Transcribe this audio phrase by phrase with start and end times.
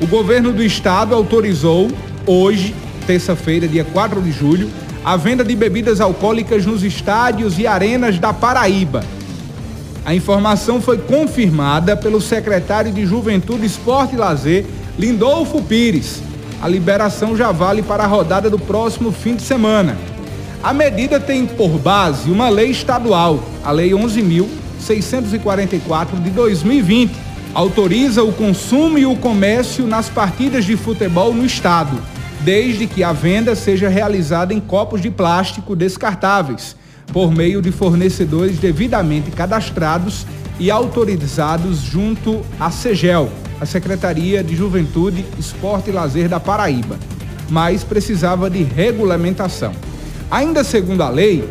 [0.00, 1.90] O governo do estado autorizou
[2.26, 2.74] hoje,
[3.06, 4.68] terça-feira, dia 4 de julho,
[5.04, 9.04] a venda de bebidas alcoólicas nos estádios e arenas da Paraíba.
[10.04, 14.66] A informação foi confirmada pelo secretário de Juventude, Esporte e Lazer,
[14.98, 16.20] Lindolfo Pires.
[16.60, 19.96] A liberação já vale para a rodada do próximo fim de semana.
[20.62, 27.12] A medida tem por base uma lei estadual, a Lei 11.644 de 2020,
[27.54, 31.96] autoriza o consumo e o comércio nas partidas de futebol no estado,
[32.40, 36.74] desde que a venda seja realizada em copos de plástico descartáveis,
[37.12, 40.26] por meio de fornecedores devidamente cadastrados
[40.58, 43.30] e autorizados junto à CEGEL,
[43.60, 46.98] a Secretaria de Juventude, Esporte e Lazer da Paraíba,
[47.48, 49.72] mas precisava de regulamentação.
[50.28, 51.48] Ainda segundo a lei,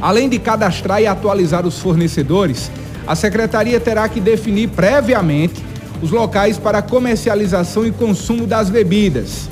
[0.00, 2.68] além de cadastrar e atualizar os fornecedores,
[3.06, 5.64] a secretaria terá que definir previamente
[6.02, 9.48] os locais para comercialização e consumo das bebidas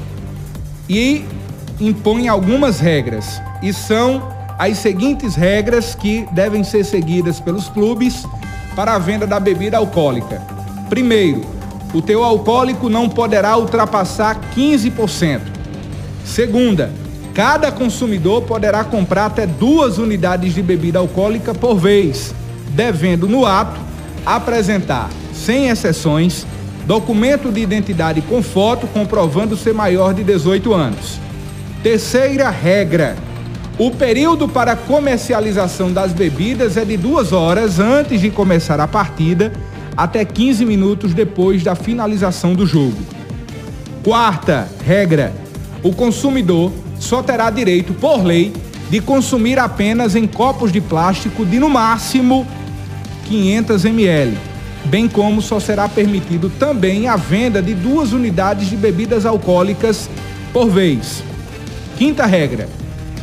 [0.89, 1.25] e
[1.81, 3.41] impõe algumas regras.
[3.63, 8.25] E são as seguintes regras que devem ser seguidas pelos clubes
[8.77, 10.43] para a venda da bebida alcoólica.
[10.89, 11.43] Primeiro,
[11.93, 15.41] o teu alcoólico não poderá ultrapassar 15%.
[16.25, 16.91] Segunda,
[17.35, 22.33] Cada consumidor poderá comprar até duas unidades de bebida alcoólica por vez,
[22.75, 23.81] devendo no ato
[24.27, 26.47] apresentar, sem exceções,
[26.87, 31.19] documento de identidade com foto comprovando ser maior de 18 anos.
[31.83, 33.17] Terceira regra:
[33.79, 39.53] o período para comercialização das bebidas é de duas horas antes de começar a partida
[39.97, 42.99] até 15 minutos depois da finalização do jogo.
[44.03, 45.33] Quarta regra:
[45.83, 48.53] o consumidor só terá direito, por lei,
[48.91, 52.47] de consumir apenas em copos de plástico de no máximo
[53.25, 54.37] 500 ml,
[54.85, 60.09] bem como só será permitido também a venda de duas unidades de bebidas alcoólicas
[60.53, 61.23] por vez.
[61.97, 62.69] Quinta regra: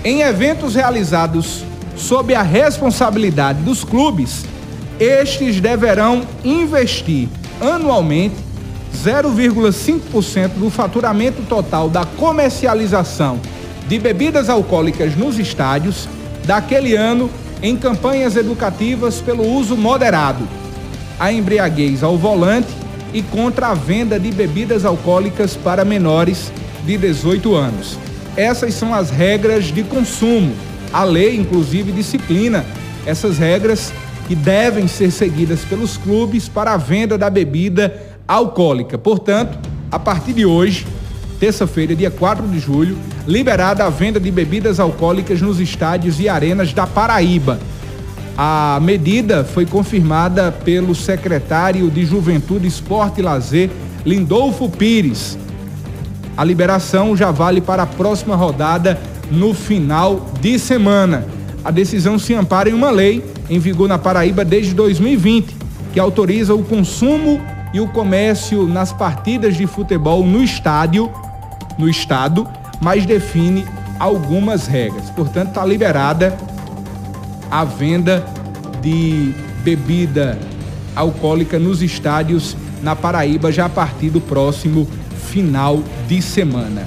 [0.03, 1.63] em eventos realizados
[1.95, 4.45] sob a responsabilidade dos clubes,
[4.99, 7.27] estes deverão investir
[7.61, 8.35] anualmente
[9.03, 13.39] 0,5% do faturamento total da comercialização
[13.87, 16.07] de bebidas alcoólicas nos estádios
[16.45, 17.29] daquele ano
[17.61, 20.47] em campanhas educativas pelo uso moderado,
[21.19, 22.69] a embriaguez ao volante
[23.13, 26.51] e contra a venda de bebidas alcoólicas para menores
[26.85, 27.97] de 18 anos.
[28.35, 30.53] Essas são as regras de consumo.
[30.91, 32.65] A lei, inclusive, disciplina
[33.05, 33.93] essas regras
[34.27, 38.97] que devem ser seguidas pelos clubes para a venda da bebida alcoólica.
[38.97, 39.59] Portanto,
[39.91, 40.87] a partir de hoje,
[41.41, 46.71] terça-feira, dia 4 de julho, liberada a venda de bebidas alcoólicas nos estádios e arenas
[46.71, 47.59] da Paraíba.
[48.37, 53.71] A medida foi confirmada pelo secretário de Juventude, Esporte e Lazer,
[54.05, 55.35] Lindolfo Pires.
[56.37, 58.99] A liberação já vale para a próxima rodada
[59.31, 61.25] no final de semana.
[61.65, 65.55] A decisão se ampara em uma lei em vigor na Paraíba desde 2020,
[65.91, 67.41] que autoriza o consumo
[67.73, 71.11] e o comércio nas partidas de futebol no estádio
[71.81, 72.47] no estado,
[72.79, 73.65] mas define
[73.99, 75.09] algumas regras.
[75.09, 76.37] Portanto, está liberada
[77.49, 78.25] a venda
[78.81, 79.33] de
[79.63, 80.39] bebida
[80.95, 84.87] alcoólica nos estádios na Paraíba já a partir do próximo
[85.29, 86.85] final de semana.